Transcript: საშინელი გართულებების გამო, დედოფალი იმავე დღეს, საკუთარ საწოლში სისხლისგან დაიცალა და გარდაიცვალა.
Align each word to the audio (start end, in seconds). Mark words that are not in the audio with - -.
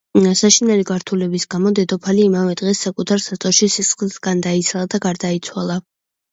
საშინელი 0.37 0.85
გართულებების 0.91 1.45
გამო, 1.55 1.73
დედოფალი 1.81 2.25
იმავე 2.31 2.57
დღეს, 2.63 2.83
საკუთარ 2.89 3.23
საწოლში 3.27 3.71
სისხლისგან 3.77 4.45
დაიცალა 4.49 4.93
და 4.97 5.05
გარდაიცვალა. 5.09 5.81